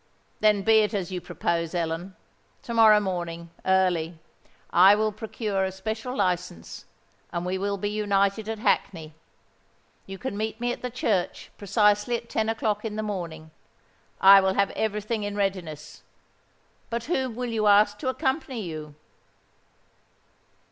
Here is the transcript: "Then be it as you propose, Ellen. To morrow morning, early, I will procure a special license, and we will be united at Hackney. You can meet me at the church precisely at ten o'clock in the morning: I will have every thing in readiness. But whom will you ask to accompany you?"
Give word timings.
"Then 0.39 0.63
be 0.63 0.79
it 0.79 0.95
as 0.95 1.11
you 1.11 1.21
propose, 1.21 1.75
Ellen. 1.75 2.15
To 2.63 2.73
morrow 2.73 2.99
morning, 2.99 3.51
early, 3.67 4.17
I 4.71 4.95
will 4.95 5.11
procure 5.11 5.63
a 5.63 5.71
special 5.71 6.17
license, 6.17 6.85
and 7.31 7.45
we 7.45 7.59
will 7.59 7.77
be 7.77 7.91
united 7.91 8.49
at 8.49 8.57
Hackney. 8.57 9.13
You 10.07 10.17
can 10.17 10.35
meet 10.35 10.59
me 10.59 10.71
at 10.73 10.81
the 10.81 10.89
church 10.89 11.51
precisely 11.55 12.17
at 12.17 12.29
ten 12.31 12.49
o'clock 12.49 12.83
in 12.83 12.95
the 12.95 13.03
morning: 13.03 13.51
I 14.19 14.41
will 14.41 14.55
have 14.55 14.71
every 14.71 15.01
thing 15.01 15.21
in 15.21 15.35
readiness. 15.35 16.01
But 16.89 17.03
whom 17.03 17.35
will 17.35 17.51
you 17.51 17.67
ask 17.67 17.99
to 17.99 18.09
accompany 18.09 18.63
you?" 18.63 18.95